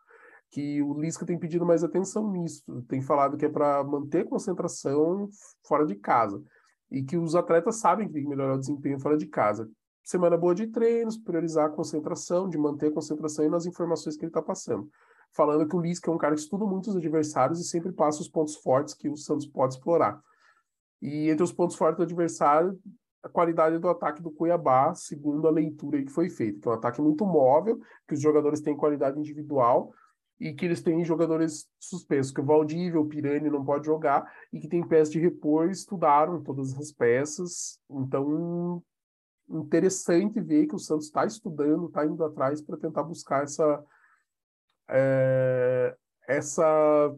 Que 0.51 0.83
o 0.83 1.01
Lisca 1.01 1.25
tem 1.25 1.39
pedido 1.39 1.65
mais 1.65 1.83
atenção 1.83 2.31
nisso. 2.31 2.83
Tem 2.89 3.01
falado 3.01 3.39
que 3.39 3.47
é 3.47 3.49
para 3.49 3.83
manter 3.85 4.29
concentração 4.29 5.29
fora 5.67 5.87
de 5.87 5.95
casa. 5.95 6.43
E 6.91 7.03
que 7.03 7.17
os 7.17 7.35
atletas 7.35 7.77
sabem 7.81 8.07
que 8.07 8.13
tem 8.13 8.25
que 8.25 8.29
melhorar 8.29 8.57
o 8.57 8.61
desempenho 8.61 9.01
fora 9.01 9.17
de 9.17 9.27
casa 9.27 9.71
semana 10.03 10.37
boa 10.37 10.55
de 10.55 10.67
treinos, 10.67 11.17
priorizar 11.17 11.67
a 11.67 11.71
concentração, 11.71 12.49
de 12.49 12.59
manter 12.59 12.89
a 12.89 12.93
concentração 12.93 13.45
e 13.45 13.49
nas 13.49 13.67
informações 13.67 14.17
que 14.17 14.23
ele 14.23 14.31
está 14.31 14.43
passando. 14.43 14.91
Falando 15.33 15.67
que 15.67 15.77
o 15.77 15.81
Lisca 15.81 16.11
é 16.11 16.15
um 16.15 16.19
cara 16.19 16.35
que 16.35 16.41
estuda 16.41 16.65
muito 16.67 16.91
os 16.91 16.97
adversários 16.97 17.61
e 17.61 17.65
sempre 17.65 17.93
passa 17.93 18.21
os 18.21 18.29
pontos 18.29 18.57
fortes 18.57 18.95
que 18.95 19.09
o 19.09 19.17
Santos 19.17 19.47
pode 19.47 19.75
explorar. 19.75 20.21
E 21.01 21.31
entre 21.31 21.43
os 21.43 21.53
pontos 21.53 21.77
fortes 21.77 21.97
do 21.97 22.03
adversário, 22.03 22.79
a 23.23 23.29
qualidade 23.29 23.79
do 23.79 23.89
ataque 23.89 24.21
do 24.21 24.31
Cuiabá, 24.31 24.95
segundo 24.95 25.47
a 25.47 25.51
leitura 25.51 26.03
que 26.03 26.11
foi 26.11 26.29
feita, 26.29 26.61
que 26.61 26.69
é 26.69 26.71
um 26.71 26.75
ataque 26.75 27.01
muito 27.01 27.25
móvel, 27.25 27.81
que 28.07 28.15
os 28.15 28.21
jogadores 28.21 28.61
têm 28.61 28.77
qualidade 28.77 29.19
individual 29.19 29.93
e 30.41 30.53
que 30.53 30.65
eles 30.65 30.83
têm 30.83 31.05
jogadores 31.05 31.69
suspensos, 31.79 32.33
que 32.33 32.41
o 32.41 32.45
Valdívia, 32.45 33.01
o 33.01 33.07
Pirani 33.07 33.49
não 33.49 33.65
pode 33.65 33.87
jogar 33.87 34.29
e 34.53 34.59
que 34.59 34.67
tem 34.67 34.87
peças 34.87 35.11
de 35.11 35.21
repor, 35.21 35.71
estudaram 35.71 36.43
todas 36.43 36.77
as 36.77 36.91
peças, 36.91 37.79
então 37.89 38.83
interessante 39.49 40.41
ver 40.41 40.67
que 40.67 40.75
o 40.75 40.79
Santos 40.79 41.07
está 41.07 41.25
estudando, 41.25 41.87
está 41.87 42.07
indo 42.07 42.25
atrás 42.25 42.61
para 42.61 42.77
tentar 42.77 43.03
buscar 43.03 43.43
essa, 43.43 43.85
é, 44.89 45.97
essa, 46.29 47.15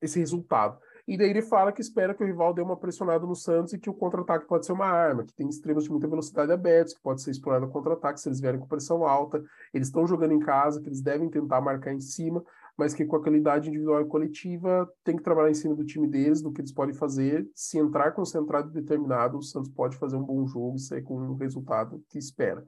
esse 0.00 0.18
resultado. 0.18 0.78
E 1.10 1.16
daí 1.16 1.30
ele 1.30 1.42
fala 1.42 1.72
que 1.72 1.80
espera 1.80 2.14
que 2.14 2.22
o 2.22 2.26
rival 2.26 2.54
dê 2.54 2.62
uma 2.62 2.76
pressionada 2.76 3.26
no 3.26 3.34
Santos 3.34 3.72
e 3.72 3.78
que 3.78 3.90
o 3.90 3.94
contra-ataque 3.94 4.46
pode 4.46 4.64
ser 4.64 4.72
uma 4.72 4.86
arma, 4.86 5.24
que 5.24 5.34
tem 5.34 5.48
extremos 5.48 5.84
de 5.84 5.90
muita 5.90 6.06
velocidade 6.06 6.52
abertos, 6.52 6.94
que 6.94 7.00
pode 7.00 7.20
ser 7.20 7.32
explorado 7.32 7.68
contra-ataque 7.68 8.20
se 8.20 8.28
eles 8.28 8.40
vierem 8.40 8.60
com 8.60 8.68
pressão 8.68 9.04
alta. 9.04 9.42
Eles 9.74 9.88
estão 9.88 10.06
jogando 10.06 10.34
em 10.34 10.38
casa, 10.38 10.80
que 10.80 10.88
eles 10.88 11.00
devem 11.00 11.28
tentar 11.28 11.60
marcar 11.60 11.92
em 11.92 12.00
cima, 12.00 12.44
mas 12.80 12.94
que 12.94 13.04
com 13.04 13.16
a 13.16 13.22
qualidade 13.22 13.68
individual 13.68 14.00
e 14.00 14.06
coletiva 14.06 14.90
tem 15.04 15.14
que 15.14 15.22
trabalhar 15.22 15.50
em 15.50 15.54
cima 15.54 15.74
do 15.74 15.84
time 15.84 16.08
deles, 16.08 16.40
do 16.40 16.50
que 16.50 16.62
eles 16.62 16.72
podem 16.72 16.94
fazer. 16.94 17.46
Se 17.54 17.76
entrar 17.76 18.12
concentrado 18.12 18.70
e 18.70 18.72
determinado, 18.72 19.36
o 19.36 19.42
Santos 19.42 19.68
pode 19.68 19.98
fazer 19.98 20.16
um 20.16 20.22
bom 20.22 20.46
jogo 20.46 20.76
e 20.76 20.80
sair 20.80 21.02
com 21.02 21.14
o 21.16 21.34
resultado 21.34 22.02
que 22.08 22.16
espera. 22.16 22.66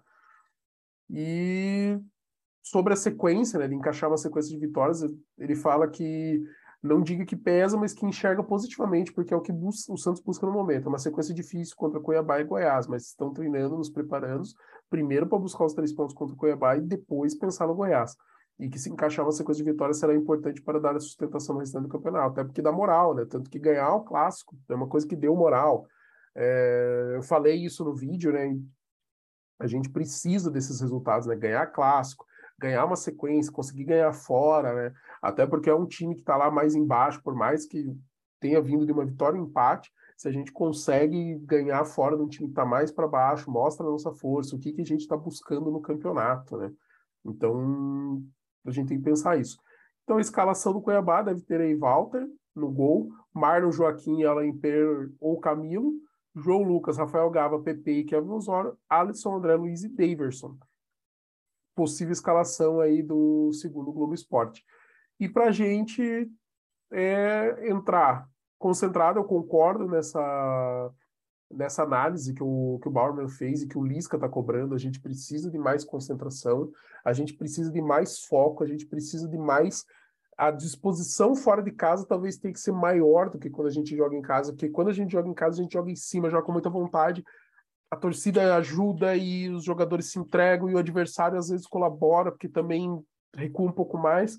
E 1.09 1.99
sobre 2.63 2.93
a 2.93 2.97
sequência, 2.97 3.59
né, 3.59 3.67
de 3.67 3.75
encaixar 3.75 4.11
uma 4.11 4.19
sequência 4.19 4.51
de 4.51 4.59
vitórias, 4.59 5.03
ele 5.39 5.57
fala 5.57 5.89
que 5.89 6.43
não 6.83 7.01
diga 7.01 7.25
que 7.25 7.35
pesa, 7.35 7.79
mas 7.79 7.95
que 7.95 8.05
enxerga 8.05 8.43
positivamente, 8.43 9.15
porque 9.15 9.33
é 9.33 9.37
o 9.37 9.41
que 9.41 9.51
o 9.51 9.97
Santos 9.97 10.21
busca 10.21 10.47
no 10.47 10.53
momento. 10.53 10.85
É 10.85 10.89
uma 10.91 10.99
sequência 10.99 11.33
difícil 11.33 11.75
contra 11.75 11.99
Cuiabá 12.01 12.39
e 12.39 12.45
Goiás, 12.45 12.87
mas 12.87 13.07
estão 13.07 13.33
treinando, 13.33 13.79
nos 13.79 13.89
preparando, 13.89 14.43
primeiro 14.91 15.27
para 15.27 15.39
buscar 15.39 15.65
os 15.65 15.73
três 15.73 15.91
pontos 15.91 16.15
contra 16.15 16.37
Cuiabá 16.37 16.77
e 16.77 16.83
depois 16.83 17.35
pensar 17.35 17.67
no 17.67 17.75
Goiás. 17.75 18.15
E 18.59 18.69
que 18.69 18.79
se 18.79 18.91
encaixar 18.91 19.25
uma 19.25 19.33
sequência 19.33 19.65
de 19.65 19.71
vitórias 19.71 19.99
será 19.99 20.15
importante 20.15 20.63
para 20.63 20.79
dar 20.79 20.95
a 20.95 21.01
sustentação 21.01 21.55
no 21.55 21.61
restante 21.61 21.85
do 21.85 21.89
campeonato, 21.89 22.33
até 22.33 22.45
porque 22.45 22.63
dá 22.63 22.71
moral, 22.71 23.15
né? 23.15 23.25
Tanto 23.29 23.51
que 23.51 23.59
ganhar 23.59 23.93
o 23.95 24.05
clássico 24.05 24.57
é 24.69 24.75
uma 24.75 24.89
coisa 24.89 25.07
que 25.07 25.17
deu 25.17 25.35
moral. 25.35 25.87
É, 26.35 27.13
eu 27.17 27.23
falei 27.23 27.57
isso 27.57 27.85
no 27.85 27.95
vídeo, 27.95 28.33
né? 28.33 28.57
A 29.59 29.67
gente 29.67 29.89
precisa 29.91 30.51
desses 30.51 30.81
resultados, 30.81 31.27
né? 31.27 31.35
Ganhar 31.35 31.67
clássico, 31.67 32.27
ganhar 32.59 32.85
uma 32.85 32.97
sequência, 32.97 33.53
conseguir 33.53 33.85
ganhar 33.85 34.13
fora, 34.13 34.75
né? 34.75 34.95
Até 35.21 35.47
porque 35.47 35.71
é 35.71 35.75
um 35.75 35.87
time 35.87 36.15
que 36.15 36.21
está 36.21 36.37
lá 36.37 36.51
mais 36.51 36.75
embaixo, 36.75 37.23
por 37.23 37.35
mais 37.35 37.67
que 37.67 37.97
tenha 38.39 38.61
vindo 38.61 38.85
de 38.85 38.93
uma 38.93 39.05
vitória 39.05 39.37
e 39.39 39.41
um 39.41 39.45
empate, 39.45 39.93
se 40.17 40.29
a 40.29 40.33
gente 40.33 40.53
consegue 40.53 41.37
ganhar 41.41 41.85
fora 41.85 42.17
de 42.17 42.23
um 42.23 42.29
time 42.29 42.49
que 42.49 42.53
está 42.53 42.65
mais 42.65 42.93
para 42.93 43.09
baixo, 43.09 43.51
mostra 43.51 43.87
a 43.87 43.91
nossa 43.91 44.13
força, 44.13 44.55
o 44.55 44.59
que, 44.59 44.73
que 44.73 44.83
a 44.83 44.85
gente 44.85 45.01
está 45.01 45.17
buscando 45.17 45.71
no 45.71 45.81
campeonato, 45.81 46.57
né? 46.57 46.73
Então, 47.25 48.23
a 48.65 48.71
gente 48.71 48.89
tem 48.89 48.99
que 48.99 49.05
pensar 49.05 49.39
isso. 49.39 49.59
Então, 50.05 50.17
a 50.17 50.21
escalação 50.21 50.73
do 50.73 50.81
Cuiabá 50.81 51.23
deve 51.23 51.41
ter 51.43 51.61
aí 51.61 51.75
Walter 51.75 52.27
no 52.55 52.71
gol, 52.71 53.11
Marlon, 53.33 53.71
Joaquim, 53.71 54.25
Alain 54.25 54.57
Per 54.57 55.13
ou 55.21 55.41
Camilo, 55.41 55.93
João 56.35 56.63
Lucas, 56.63 56.99
Rafael 56.99 57.31
Gava, 57.31 57.61
Pepe 57.61 57.91
e 57.91 58.05
Kevin 58.05 58.31
Osório, 58.31 58.77
Alisson, 58.89 59.37
André 59.37 59.55
Luiz 59.55 59.85
e 59.85 59.89
Daverson 59.89 60.57
possível 61.75 62.13
escalação 62.13 62.81
aí 62.81 63.03
do 63.03 63.53
segundo 63.53 63.93
Globo 63.93 64.15
Esporte. 64.15 64.65
E 65.19 65.29
para 65.29 65.47
a 65.47 65.51
gente 65.51 66.31
é, 66.91 67.69
entrar 67.69 68.29
concentrado, 68.59 69.19
eu 69.19 69.25
concordo 69.25 69.89
nessa, 69.89 70.93
nessa 71.53 71.83
análise 71.83 72.35
que 72.35 72.43
o, 72.43 72.79
que 72.83 72.89
o 72.89 72.91
Bauerman 72.91 73.29
fez 73.29 73.63
e 73.63 73.69
que 73.69 73.79
o 73.79 73.85
Lisca 73.85 74.17
está 74.17 74.29
cobrando. 74.29 74.75
A 74.75 74.79
gente 74.79 75.01
precisa 75.01 75.51
de 75.51 75.59
mais 75.59 75.85
concentração, 75.85 76.71
a 77.05 77.13
gente 77.13 77.35
precisa 77.35 77.71
de 77.71 77.81
mais 77.81 78.21
foco, 78.21 78.65
a 78.65 78.67
gente 78.67 78.87
precisa 78.87 79.29
de 79.29 79.39
mais. 79.39 79.85
A 80.37 80.51
disposição 80.51 81.35
fora 81.35 81.63
de 81.63 81.71
casa 81.71 82.07
talvez 82.07 82.37
tenha 82.37 82.53
que 82.53 82.61
ser 82.61 82.73
maior 82.73 83.29
do 83.29 83.39
que 83.39 83.51
quando 83.51 83.69
a 83.69 83.73
gente 83.73 83.97
joga 83.97 84.17
em 84.17 84.23
casa, 84.23 84.53
porque 84.53 84.69
quando 84.69 84.89
a 84.89 84.93
gente 84.93 85.13
joga 85.13 85.29
em 85.29 85.35
casa, 85.35 85.61
a 85.61 85.63
gente 85.63 85.73
joga 85.73 85.91
em 85.91 85.97
cima, 85.97 86.31
joga 86.31 86.45
com 86.45 86.53
muita 86.53 86.71
vontade, 86.71 87.23
a 87.91 87.97
torcida 87.97 88.57
ajuda 88.57 89.15
e 89.15 89.51
os 89.51 89.65
jogadores 89.65 90.11
se 90.11 90.19
entregam 90.19 90.71
e 90.71 90.75
o 90.75 90.79
adversário 90.79 91.39
às 91.39 91.51
vezes 91.51 91.67
colabora, 91.67 92.33
porque 92.33 92.49
também 92.49 93.05
recua 93.37 93.69
um 93.69 93.73
pouco 93.73 93.99
mais. 93.99 94.39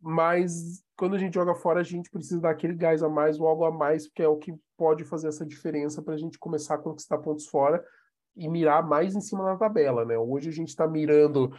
Mas 0.00 0.84
quando 0.96 1.14
a 1.16 1.18
gente 1.18 1.34
joga 1.34 1.54
fora, 1.54 1.80
a 1.80 1.84
gente 1.84 2.10
precisa 2.10 2.40
dar 2.40 2.50
aquele 2.50 2.74
gás 2.74 3.02
a 3.02 3.08
mais 3.08 3.40
ou 3.40 3.46
algo 3.46 3.64
a 3.64 3.70
mais, 3.70 4.08
que 4.08 4.22
é 4.22 4.28
o 4.28 4.36
que 4.36 4.54
pode 4.76 5.04
fazer 5.04 5.28
essa 5.28 5.44
diferença 5.44 6.02
para 6.02 6.14
a 6.14 6.18
gente 6.18 6.38
começar 6.38 6.74
a 6.74 6.78
conquistar 6.78 7.18
pontos 7.18 7.46
fora 7.46 7.84
e 8.36 8.48
mirar 8.48 8.86
mais 8.86 9.14
em 9.14 9.20
cima 9.20 9.44
da 9.44 9.56
tabela. 9.56 10.04
Né? 10.04 10.18
Hoje 10.18 10.48
a 10.48 10.52
gente 10.52 10.68
está 10.68 10.86
mirando, 10.86 11.50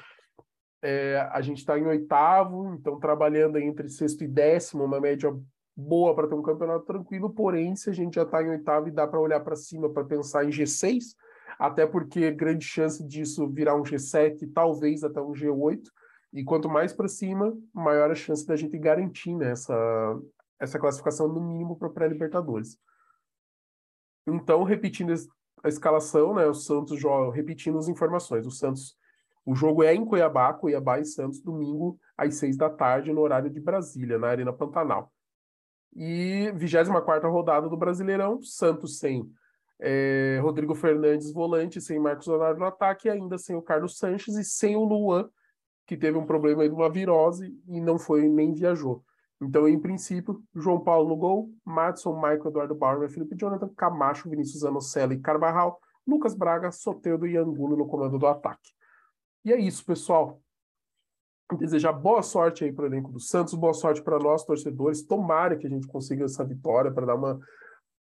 é, 0.81 1.27
a 1.31 1.41
gente 1.41 1.57
está 1.57 1.77
em 1.77 1.85
oitavo, 1.85 2.75
então 2.75 2.99
trabalhando 2.99 3.57
entre 3.57 3.89
sexto 3.89 4.23
e 4.23 4.27
décimo, 4.27 4.83
uma 4.83 4.99
média 4.99 5.35
boa 5.75 6.15
para 6.15 6.27
ter 6.27 6.35
um 6.35 6.41
campeonato 6.41 6.85
tranquilo, 6.85 7.29
porém, 7.29 7.75
se 7.75 7.89
a 7.89 7.93
gente 7.93 8.15
já 8.15 8.23
está 8.23 8.41
em 8.41 8.49
oitavo 8.49 8.87
e 8.87 8.91
dá 8.91 9.07
para 9.07 9.19
olhar 9.19 9.39
para 9.41 9.55
cima 9.55 9.89
para 9.91 10.03
pensar 10.03 10.43
em 10.43 10.49
G6, 10.49 11.15
até 11.59 11.85
porque 11.85 12.31
grande 12.31 12.65
chance 12.65 13.03
disso 13.03 13.47
virar 13.47 13.75
um 13.75 13.83
G7, 13.83 14.51
talvez 14.53 15.03
até 15.03 15.21
um 15.21 15.33
G8, 15.33 15.83
e 16.33 16.43
quanto 16.43 16.67
mais 16.69 16.93
para 16.93 17.07
cima, 17.07 17.55
maior 17.73 18.11
a 18.11 18.15
chance 18.15 18.45
da 18.45 18.55
gente 18.55 18.77
garantir 18.77 19.35
né, 19.35 19.51
essa, 19.51 20.19
essa 20.59 20.79
classificação 20.79 21.27
no 21.27 21.41
mínimo 21.41 21.77
para 21.77 21.89
pré-libertadores. 21.89 22.77
Então, 24.27 24.63
repetindo 24.63 25.13
a 25.63 25.69
escalação, 25.69 26.35
né, 26.35 26.45
o 26.45 26.53
Santos 26.53 26.99
joga, 26.99 27.33
repetindo 27.33 27.77
as 27.77 27.87
informações, 27.87 28.45
o 28.45 28.51
Santos, 28.51 28.95
o 29.45 29.55
jogo 29.55 29.83
é 29.83 29.95
em 29.95 30.05
Cuiabá, 30.05 30.53
Cuiabá 30.53 30.99
e 30.99 31.05
Santos, 31.05 31.41
domingo 31.41 31.97
às 32.17 32.35
seis 32.35 32.57
da 32.57 32.69
tarde, 32.69 33.13
no 33.13 33.21
horário 33.21 33.49
de 33.49 33.59
Brasília, 33.61 34.19
na 34.19 34.27
Arena 34.27 34.51
Pantanal. 34.51 35.11
E 35.95 36.51
24 36.55 37.31
rodada 37.31 37.69
do 37.69 37.77
Brasileirão, 37.77 38.41
Santos 38.41 38.99
sem 38.99 39.31
é, 39.79 40.39
Rodrigo 40.41 40.75
Fernandes 40.75 41.31
volante, 41.31 41.79
sem 41.79 41.99
Marcos 41.99 42.27
Leonardo 42.27 42.59
no 42.59 42.65
ataque, 42.65 43.07
e 43.07 43.11
ainda 43.11 43.37
sem 43.37 43.55
o 43.55 43.61
Carlos 43.61 43.97
Sanches 43.97 44.35
e 44.35 44.43
sem 44.43 44.75
o 44.75 44.83
Luan, 44.83 45.29
que 45.85 45.95
teve 45.95 46.17
um 46.17 46.25
problema 46.25 46.67
de 46.67 46.73
uma 46.73 46.89
virose 46.89 47.55
e 47.67 47.79
não 47.79 47.97
foi 47.97 48.27
nem 48.27 48.53
viajou. 48.53 49.03
Então, 49.41 49.67
em 49.67 49.79
princípio, 49.79 50.43
João 50.55 50.79
Paulo 50.79 51.09
no 51.09 51.15
gol, 51.15 51.51
Madison, 51.63 52.15
Michael, 52.15 52.47
Eduardo 52.47 52.75
Bauer, 52.75 53.09
Felipe 53.09 53.35
Jonathan, 53.35 53.69
Camacho, 53.75 54.29
Vinícius 54.29 54.63
Anocella 54.63 55.13
e 55.13 55.19
Carvajal, 55.19 55.79
Lucas 56.07 56.33
Braga, 56.33 56.71
Soteldo 56.71 57.27
e 57.27 57.37
Angulo 57.37 57.77
no 57.77 57.87
comando 57.87 58.17
do 58.17 58.25
ataque. 58.25 58.71
E 59.45 59.53
é 59.53 59.59
isso, 59.59 59.85
pessoal 59.85 60.41
desejar 61.55 61.93
boa 61.93 62.21
sorte 62.21 62.65
aí 62.65 62.73
para 62.73 62.83
o 62.83 62.87
elenco 62.87 63.11
do 63.11 63.19
Santos, 63.19 63.53
boa 63.53 63.73
sorte 63.73 64.01
para 64.01 64.19
nós, 64.19 64.43
torcedores. 64.43 65.03
Tomara 65.03 65.55
que 65.55 65.65
a 65.65 65.69
gente 65.69 65.87
consiga 65.87 66.25
essa 66.25 66.43
vitória 66.43 66.91
para 66.91 67.05
dar 67.05 67.15
uma 67.15 67.39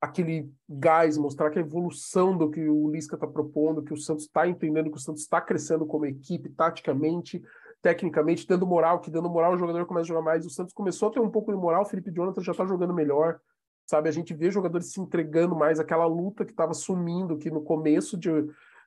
aquele 0.00 0.52
gás, 0.68 1.16
mostrar 1.16 1.48
que 1.50 1.60
a 1.60 1.62
evolução 1.62 2.36
do 2.36 2.50
que 2.50 2.68
o 2.68 2.90
Lisca 2.90 3.14
está 3.14 3.26
propondo, 3.26 3.84
que 3.84 3.94
o 3.94 3.96
Santos 3.96 4.24
está 4.24 4.48
entendendo, 4.48 4.90
que 4.90 4.96
o 4.96 5.00
Santos 5.00 5.22
está 5.22 5.40
crescendo 5.40 5.86
como 5.86 6.04
equipe, 6.04 6.50
taticamente, 6.50 7.40
tecnicamente, 7.82 8.46
dando 8.46 8.66
moral, 8.66 9.00
que 9.00 9.10
dando 9.10 9.28
moral 9.28 9.54
o 9.54 9.58
jogador 9.58 9.84
começa 9.84 10.04
a 10.04 10.08
jogar 10.08 10.22
mais. 10.22 10.46
O 10.46 10.50
Santos 10.50 10.72
começou 10.72 11.08
a 11.08 11.12
ter 11.12 11.20
um 11.20 11.30
pouco 11.30 11.52
de 11.52 11.58
moral, 11.58 11.82
o 11.82 11.86
Felipe 11.86 12.12
Jonathan 12.12 12.40
já 12.40 12.52
está 12.52 12.64
jogando 12.64 12.94
melhor, 12.94 13.40
sabe? 13.84 14.08
A 14.08 14.12
gente 14.12 14.32
vê 14.32 14.50
jogadores 14.50 14.92
se 14.92 15.00
entregando 15.00 15.56
mais, 15.56 15.80
aquela 15.80 16.06
luta 16.06 16.44
que 16.44 16.52
estava 16.52 16.72
sumindo, 16.72 17.36
que 17.36 17.50
no 17.50 17.60
começo 17.60 18.16
de, 18.16 18.30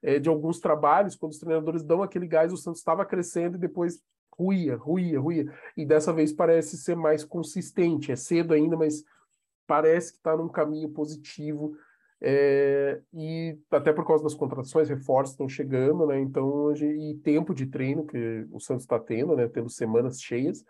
é, 0.02 0.18
de 0.18 0.30
alguns 0.30 0.62
trabalhos, 0.62 1.16
quando 1.16 1.34
os 1.34 1.40
treinadores 1.40 1.84
dão 1.84 2.02
aquele 2.02 2.26
gás, 2.26 2.54
o 2.54 2.58
Santos 2.58 2.80
estava 2.80 3.06
crescendo 3.06 3.58
e 3.58 3.60
depois 3.60 4.02
ruía, 4.38 4.78
ruía, 4.78 5.20
ruía. 5.20 5.54
E 5.76 5.86
dessa 5.86 6.14
vez 6.14 6.32
parece 6.32 6.78
ser 6.78 6.96
mais 6.96 7.24
consistente. 7.24 8.12
É 8.12 8.16
cedo 8.16 8.54
ainda, 8.54 8.78
mas 8.78 9.04
parece 9.68 10.14
que 10.14 10.18
está 10.18 10.38
num 10.38 10.48
caminho 10.48 10.90
positivo. 10.90 11.76
É, 12.22 13.02
e 13.14 13.58
até 13.70 13.92
por 13.92 14.06
causa 14.06 14.24
das 14.24 14.34
contratações, 14.34 14.90
reforços 14.90 15.34
estão 15.34 15.50
chegando, 15.50 16.08
né? 16.08 16.20
Então, 16.20 16.74
e 16.74 17.16
tempo 17.24 17.54
de 17.54 17.66
treino 17.66 18.06
que 18.06 18.48
o 18.52 18.60
Santos 18.60 18.84
está 18.84 19.00
tendo, 19.00 19.36
né? 19.36 19.48
Tendo 19.48 19.70
semanas 19.70 20.22
cheias. 20.22 20.64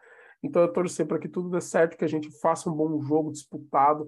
Então, 0.44 0.62
eu 0.62 0.72
torcer 0.72 1.06
para 1.06 1.20
que 1.20 1.30
tudo 1.30 1.50
dê 1.50 1.62
certo, 1.62 1.98
que 1.98 2.06
a 2.06 2.10
gente 2.10 2.30
faça 2.40 2.70
um 2.70 2.74
bom 2.74 3.02
jogo 3.02 3.32
disputado, 3.32 4.08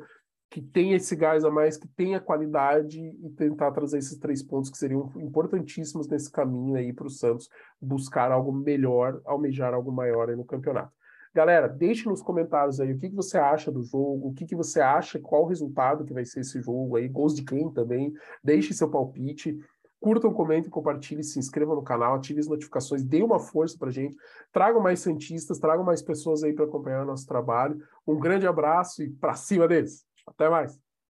que 0.49 0.61
tenha 0.61 0.95
esse 0.95 1.15
gás 1.15 1.43
a 1.43 1.51
mais, 1.51 1.77
que 1.77 1.87
tenha 1.89 2.21
qualidade 2.21 2.99
e 2.99 3.29
tentar 3.31 3.71
trazer 3.71 3.97
esses 3.97 4.17
três 4.17 4.41
pontos 4.41 4.69
que 4.69 4.77
seriam 4.77 5.11
importantíssimos 5.17 6.07
nesse 6.07 6.31
caminho 6.31 6.75
aí 6.75 6.93
para 6.93 7.07
o 7.07 7.09
Santos 7.09 7.49
buscar 7.81 8.31
algo 8.31 8.51
melhor, 8.51 9.21
almejar 9.25 9.73
algo 9.73 9.91
maior 9.91 10.29
aí 10.29 10.35
no 10.35 10.45
campeonato. 10.45 10.91
Galera, 11.37 11.69
deixe 11.69 12.09
nos 12.09 12.19
comentários 12.19 12.79
aí 12.79 12.91
o 12.91 12.97
que, 12.97 13.11
que 13.11 13.15
você 13.15 13.37
acha 13.37 13.71
do 13.71 13.83
jogo, 13.83 14.29
o 14.29 14.33
que, 14.33 14.43
que 14.43 14.55
você 14.55 14.81
acha, 14.81 15.19
qual 15.19 15.43
o 15.43 15.45
resultado 15.45 16.03
que 16.03 16.11
vai 16.11 16.25
ser 16.25 16.39
esse 16.39 16.59
jogo 16.59 16.95
aí, 16.95 17.07
gols 17.07 17.35
de 17.35 17.43
quem 17.43 17.71
também, 17.71 18.11
deixe 18.43 18.73
seu 18.73 18.89
palpite, 18.89 19.55
curtam, 19.99 20.33
comentem, 20.33 20.71
compartilhem, 20.71 21.21
se 21.21 21.37
inscrevam 21.37 21.75
no 21.75 21.83
canal, 21.83 22.15
ativem 22.15 22.39
as 22.39 22.47
notificações, 22.47 23.03
dê 23.03 23.21
uma 23.21 23.37
força 23.37 23.77
pra 23.77 23.91
gente, 23.91 24.15
tragam 24.51 24.81
mais 24.81 24.99
santistas, 24.99 25.59
tragam 25.59 25.85
mais 25.85 26.01
pessoas 26.01 26.43
aí 26.43 26.53
para 26.53 26.65
acompanhar 26.65 27.03
o 27.03 27.05
nosso 27.05 27.27
trabalho. 27.27 27.77
Um 28.07 28.17
grande 28.17 28.47
abraço 28.47 29.03
e 29.03 29.11
para 29.11 29.35
cima 29.35 29.67
deles! 29.67 30.07
Até 30.25 30.49
mais. 30.49 30.86